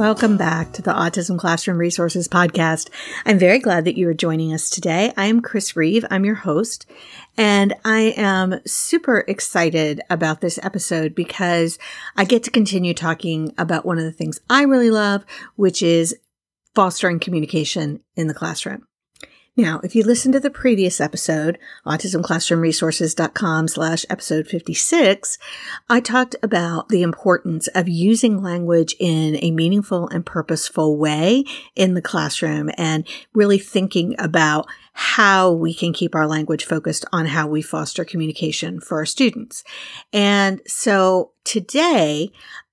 [0.00, 2.88] Welcome back to the Autism Classroom Resources Podcast.
[3.26, 5.12] I'm very glad that you are joining us today.
[5.14, 6.06] I am Chris Reeve.
[6.10, 6.86] I'm your host,
[7.36, 11.78] and I am super excited about this episode because
[12.16, 16.16] I get to continue talking about one of the things I really love, which is
[16.74, 18.86] fostering communication in the classroom.
[19.60, 25.36] Now, if you listen to the previous episode, autismclassroomresources.com slash episode 56,
[25.86, 31.44] I talked about the importance of using language in a meaningful and purposeful way
[31.76, 37.26] in the classroom and really thinking about how we can keep our language focused on
[37.26, 39.62] how we foster communication for our students.
[40.10, 42.32] And so today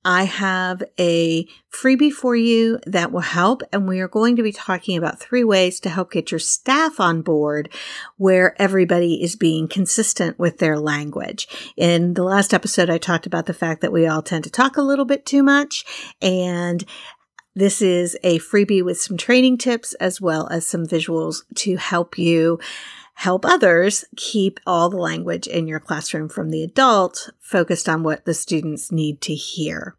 [0.10, 3.62] I have a freebie for you that will help.
[3.74, 7.02] And we are going to be talking about three ways to help get your staff
[7.02, 7.68] on board
[8.16, 11.74] where everybody is being consistent with their language.
[11.76, 14.78] In the last episode, I talked about the fact that we all tend to talk
[14.78, 15.84] a little bit too much
[16.22, 16.86] and
[17.54, 22.18] this is a freebie with some training tips as well as some visuals to help
[22.18, 22.60] you
[23.18, 28.26] help others keep all the language in your classroom from the adult focused on what
[28.26, 29.97] the students need to hear.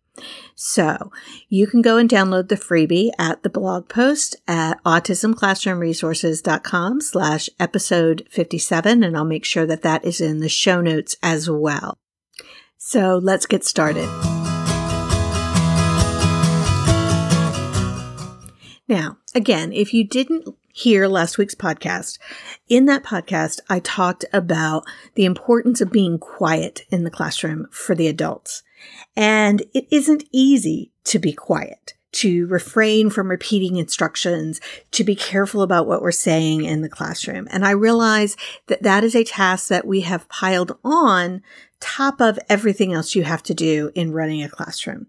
[0.54, 1.10] So
[1.48, 8.26] you can go and download the freebie at the blog post at autismclassroomresources.com slash episode
[8.30, 9.02] 57.
[9.02, 11.98] And I'll make sure that that is in the show notes as well.
[12.76, 14.08] So let's get started.
[18.88, 22.18] Now, again, if you didn't hear last week's podcast.
[22.68, 24.84] In that podcast, I talked about
[25.16, 28.62] the importance of being quiet in the classroom for the adults.
[29.16, 34.60] And it isn't easy to be quiet, to refrain from repeating instructions,
[34.92, 37.48] to be careful about what we're saying in the classroom.
[37.50, 38.36] And I realize
[38.66, 41.42] that that is a task that we have piled on
[41.80, 45.06] top of everything else you have to do in running a classroom.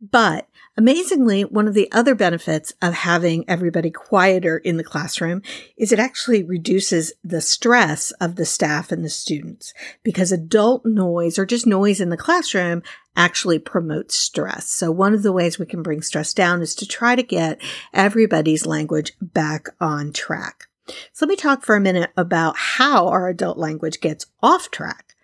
[0.00, 5.42] But Amazingly, one of the other benefits of having everybody quieter in the classroom
[5.76, 11.38] is it actually reduces the stress of the staff and the students because adult noise
[11.38, 12.82] or just noise in the classroom
[13.14, 14.70] actually promotes stress.
[14.70, 17.60] So one of the ways we can bring stress down is to try to get
[17.92, 20.68] everybody's language back on track.
[21.12, 25.16] So let me talk for a minute about how our adult language gets off track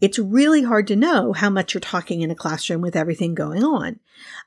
[0.00, 3.62] it's really hard to know how much you're talking in a classroom with everything going
[3.62, 4.00] on.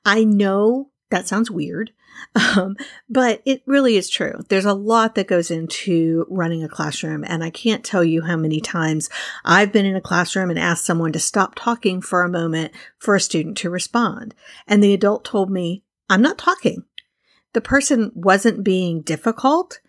[0.05, 1.91] I know that sounds weird,
[2.35, 2.75] um,
[3.09, 4.33] but it really is true.
[4.49, 8.35] There's a lot that goes into running a classroom, and I can't tell you how
[8.35, 9.09] many times
[9.45, 13.15] I've been in a classroom and asked someone to stop talking for a moment for
[13.15, 14.35] a student to respond.
[14.67, 16.83] And the adult told me, I'm not talking.
[17.53, 19.79] The person wasn't being difficult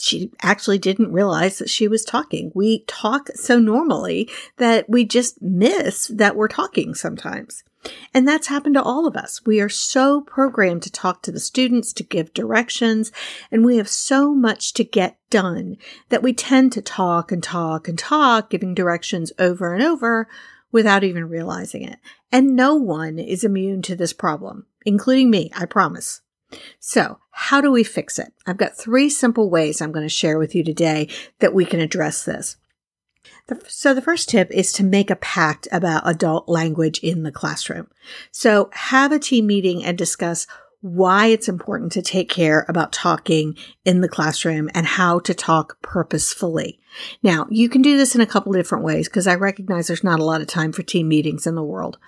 [0.00, 2.52] she actually didn't realize that she was talking.
[2.54, 7.64] We talk so normally that we just miss that we're talking sometimes.
[8.12, 9.44] And that's happened to all of us.
[9.46, 13.12] We are so programmed to talk to the students, to give directions,
[13.50, 15.76] and we have so much to get done
[16.08, 20.28] that we tend to talk and talk and talk, giving directions over and over
[20.72, 21.98] without even realizing it.
[22.32, 26.20] And no one is immune to this problem, including me, I promise.
[26.80, 28.32] So, how do we fix it?
[28.46, 31.08] I've got three simple ways I'm going to share with you today
[31.40, 32.56] that we can address this.
[33.66, 37.88] So, the first tip is to make a pact about adult language in the classroom.
[38.30, 40.46] So, have a team meeting and discuss
[40.80, 45.80] why it's important to take care about talking in the classroom and how to talk
[45.82, 46.78] purposefully.
[47.22, 50.20] Now, you can do this in a couple different ways because I recognize there's not
[50.20, 51.98] a lot of time for team meetings in the world.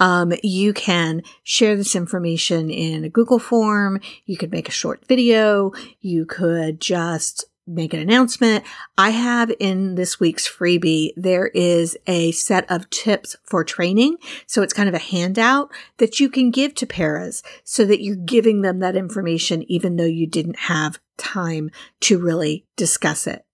[0.00, 4.00] Um, you can share this information in a Google form.
[4.24, 5.72] You could make a short video.
[6.00, 8.64] You could just make an announcement.
[8.98, 14.16] I have in this week's freebie, there is a set of tips for training.
[14.46, 18.16] So it's kind of a handout that you can give to paras so that you're
[18.16, 21.70] giving them that information even though you didn't have time
[22.00, 23.44] to really discuss it.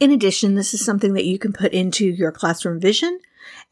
[0.00, 3.20] In addition, this is something that you can put into your classroom vision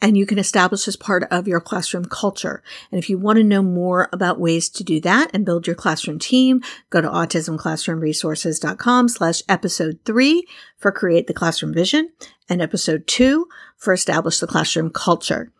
[0.00, 2.62] and you can establish as part of your classroom culture.
[2.90, 5.76] And if you want to know more about ways to do that and build your
[5.76, 10.46] classroom team, go to autismclassroomresources.com slash episode three
[10.76, 12.10] for create the classroom vision
[12.48, 15.50] and episode two for establish the classroom culture.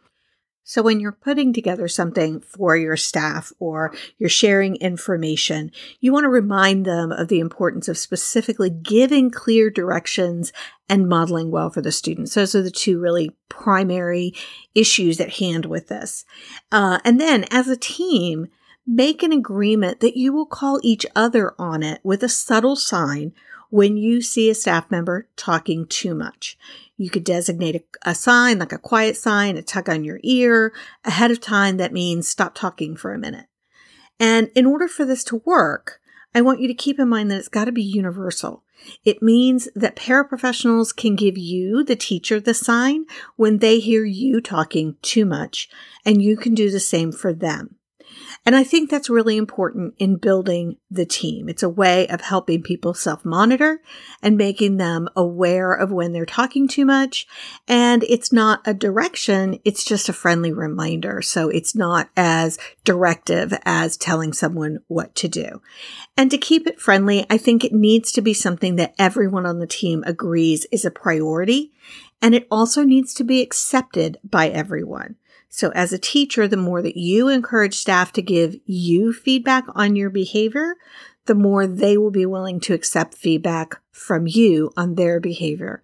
[0.65, 6.25] So when you're putting together something for your staff or you're sharing information, you want
[6.25, 10.53] to remind them of the importance of specifically giving clear directions
[10.89, 12.35] and modeling well for the students.
[12.35, 14.35] Those are the two really primary
[14.75, 16.25] issues at hand with this.
[16.71, 18.47] Uh, and then as a team,
[18.87, 23.33] make an agreement that you will call each other on it with a subtle sign
[23.73, 26.59] when you see a staff member talking too much.
[26.99, 30.75] You could designate a, a, sign, like a quiet sign, a tug on your ear
[31.07, 33.47] ahead of time that means stop talking for a minute.
[34.21, 36.01] And in order for this to work,
[36.35, 38.63] I want you to keep in mind that it's got to be universal.
[39.07, 44.43] It means that paraprofessionals can give you, the teacher, the sign when they hear you
[44.43, 45.71] talking too much,
[46.05, 47.77] and you can do the same for them.
[48.45, 51.49] And I think that's really important in building the team.
[51.49, 53.81] It's a way of helping people self monitor
[54.21, 57.27] and making them aware of when they're talking too much.
[57.69, 59.61] And it's not a direction.
[59.65, 61.23] It's just a friendly reminder.
[61.23, 65.63] So it's not as directive as telling someone what to do.
[66.17, 69.61] And to keep it friendly, I think it needs to be something that everyone on
[69.61, 71.73] the team agrees is a priority.
[72.21, 75.17] And it also needs to be accepted by everyone.
[75.55, 79.97] So as a teacher, the more that you encourage staff to give you feedback on
[79.97, 80.77] your behavior,
[81.27, 85.83] the more they will be willing to accept feedback from you on their behavior.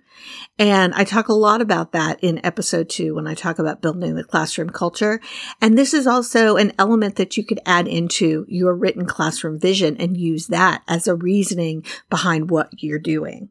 [0.58, 4.14] And I talk a lot about that in episode two when I talk about building
[4.14, 5.20] the classroom culture.
[5.60, 9.98] And this is also an element that you could add into your written classroom vision
[9.98, 13.50] and use that as a reasoning behind what you're doing.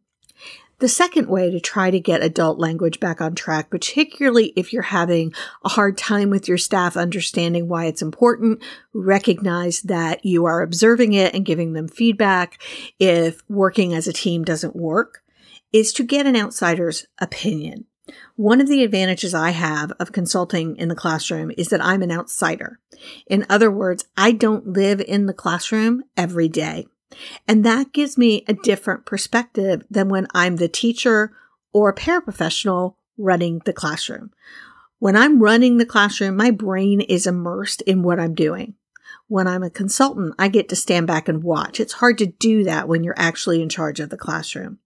[0.80, 4.84] The second way to try to get adult language back on track, particularly if you're
[4.84, 5.34] having
[5.66, 8.62] a hard time with your staff understanding why it's important,
[8.94, 12.62] recognize that you are observing it and giving them feedback
[13.00, 15.24] if working as a team doesn't work,
[15.74, 17.86] is to get an outsider's opinion.
[18.36, 22.12] One of the advantages I have of consulting in the classroom is that I'm an
[22.12, 22.80] outsider.
[23.26, 26.86] In other words, I don't live in the classroom every day.
[27.48, 31.31] And that gives me a different perspective than when I'm the teacher
[31.74, 34.31] or a paraprofessional running the classroom.
[35.00, 38.75] When I'm running the classroom, my brain is immersed in what I'm doing.
[39.27, 41.80] When I'm a consultant, I get to stand back and watch.
[41.80, 44.80] It's hard to do that when you're actually in charge of the classroom.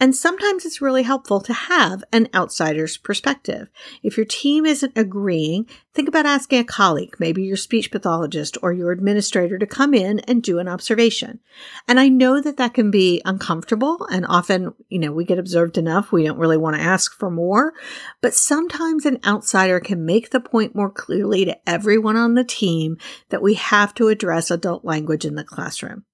[0.00, 3.68] And sometimes it's really helpful to have an outsider's perspective.
[4.02, 8.72] If your team isn't agreeing, think about asking a colleague, maybe your speech pathologist or
[8.72, 11.40] your administrator to come in and do an observation.
[11.88, 15.76] And I know that that can be uncomfortable and often, you know, we get observed
[15.76, 16.12] enough.
[16.12, 17.74] We don't really want to ask for more,
[18.20, 22.98] but sometimes an outsider can make the point more clearly to everyone on the team
[23.30, 26.04] that we have to address adult language in the classroom.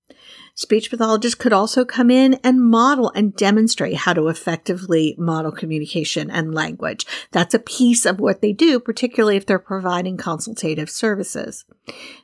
[0.54, 6.30] Speech pathologists could also come in and model and demonstrate how to effectively model communication
[6.30, 7.04] and language.
[7.32, 11.64] That's a piece of what they do, particularly if they're providing consultative services.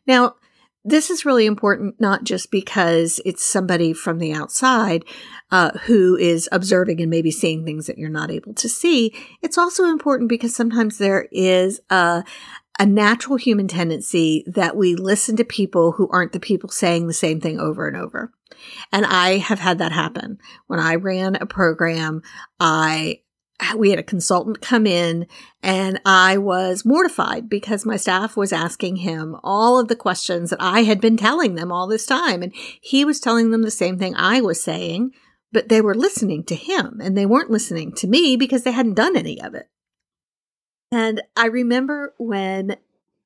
[0.06, 0.36] Now,
[0.84, 5.04] this is really important, not just because it's somebody from the outside
[5.50, 9.14] uh, who is observing and maybe seeing things that you're not able to see.
[9.42, 12.24] It's also important because sometimes there is a,
[12.80, 17.12] a natural human tendency that we listen to people who aren't the people saying the
[17.12, 18.32] same thing over and over.
[18.90, 20.38] And I have had that happen.
[20.66, 22.22] When I ran a program,
[22.58, 23.20] I
[23.76, 25.26] we had a consultant come in
[25.62, 30.62] and I was mortified because my staff was asking him all of the questions that
[30.62, 32.42] I had been telling them all this time.
[32.42, 35.10] And he was telling them the same thing I was saying,
[35.52, 38.94] but they were listening to him and they weren't listening to me because they hadn't
[38.94, 39.68] done any of it.
[40.92, 42.76] And I remember when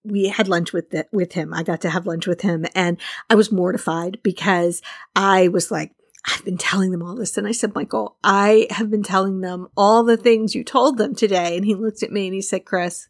[0.05, 1.55] we had lunch with the, with him.
[1.55, 2.99] I got to have lunch with him and
[3.31, 4.83] I was mortified because
[5.17, 5.93] I was like,
[6.27, 7.37] I've been telling them all this.
[7.37, 11.15] And I said, Michael, I have been telling them all the things you told them
[11.15, 11.57] today.
[11.57, 13.09] And he looked at me and he said, Chris,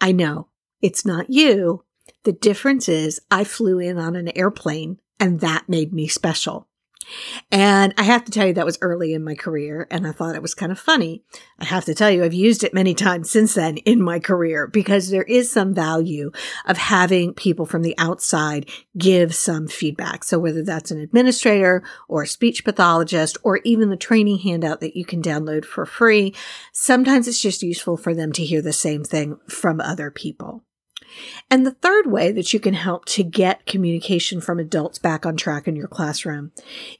[0.00, 0.48] I know
[0.80, 1.84] it's not you.
[2.24, 6.68] The difference is I flew in on an airplane and that made me special.
[7.50, 10.34] And I have to tell you, that was early in my career, and I thought
[10.34, 11.22] it was kind of funny.
[11.58, 14.66] I have to tell you, I've used it many times since then in my career
[14.66, 16.30] because there is some value
[16.66, 20.24] of having people from the outside give some feedback.
[20.24, 24.96] So, whether that's an administrator or a speech pathologist or even the training handout that
[24.96, 26.34] you can download for free,
[26.72, 30.64] sometimes it's just useful for them to hear the same thing from other people.
[31.50, 35.36] And the third way that you can help to get communication from adults back on
[35.36, 36.52] track in your classroom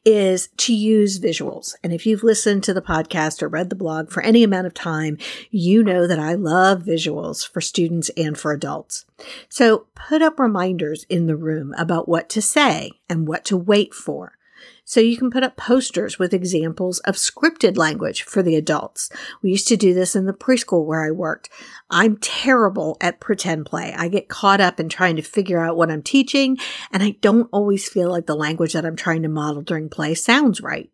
[0.04, 1.74] is to use visuals.
[1.82, 4.74] And if you've listened to the podcast or read the blog for any amount of
[4.74, 5.18] time,
[5.50, 9.04] you know that I love visuals for students and for adults.
[9.48, 13.94] So put up reminders in the room about what to say and what to wait
[13.94, 14.38] for.
[14.84, 19.10] So you can put up posters with examples of scripted language for the adults.
[19.40, 21.48] We used to do this in the preschool where I worked.
[21.88, 23.94] I'm terrible at pretend play.
[23.96, 26.58] I get caught up in trying to figure out what I'm teaching,
[26.90, 30.14] and I don't always feel like the language that I'm trying to model during play
[30.14, 30.90] sounds right.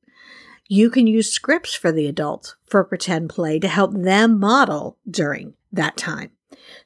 [0.66, 5.54] You can use scripts for the adults for pretend play to help them model during
[5.72, 6.30] that time.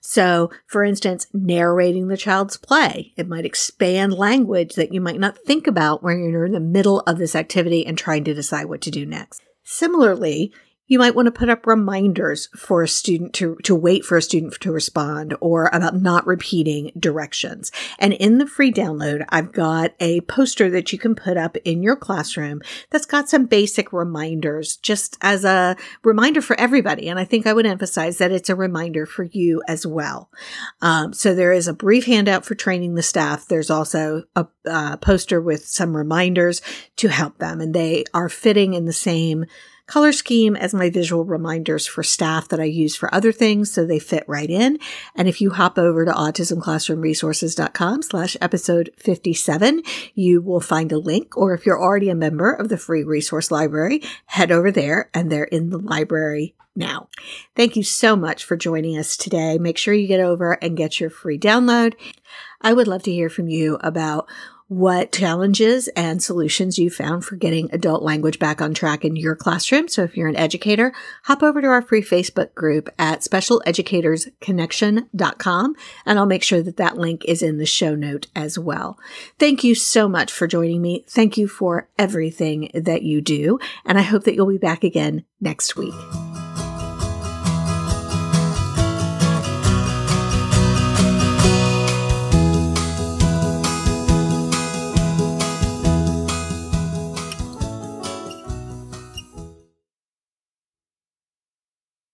[0.01, 5.39] So, for instance, narrating the child's play, it might expand language that you might not
[5.39, 8.81] think about when you're in the middle of this activity and trying to decide what
[8.83, 9.43] to do next.
[9.65, 10.53] Similarly,
[10.93, 14.23] you might want to put up reminders for a student to, to wait for a
[14.23, 17.73] student to respond or about not repeating directions.
[17.99, 21.83] And in the free download, I've got a poster that you can put up in
[21.83, 27.09] your classroom that's got some basic reminders just as a reminder for everybody.
[27.09, 30.31] And I think I would emphasize that it's a reminder for you as well.
[30.83, 33.47] Um, so there is a brief handout for training the staff.
[33.47, 36.61] There's also a, a poster with some reminders
[36.97, 39.47] to help them and they are fitting in the same
[39.93, 43.85] color scheme as my visual reminders for staff that I use for other things so
[43.85, 44.79] they fit right in.
[45.15, 49.83] And if you hop over to autismclassroomresources.com slash episode 57,
[50.15, 51.37] you will find a link.
[51.37, 55.31] Or if you're already a member of the free resource library, head over there and
[55.31, 57.11] they're in the library now.
[57.55, 59.59] Thank you so much for joining us today.
[59.59, 61.93] Make sure you get over and get your free download.
[62.63, 64.27] I would love to hear from you about
[64.73, 69.37] what challenges and solutions you found for getting adult language back on track in your
[69.37, 69.87] classroom.
[69.87, 75.75] So if you're an educator, hop over to our free Facebook group at specialeducatorsconnection.com
[76.07, 78.99] and I'll make sure that that link is in the show note as well.
[79.39, 81.05] Thank you so much for joining me.
[81.07, 83.59] Thank you for everything that you do.
[83.85, 85.93] And I hope that you'll be back again next week.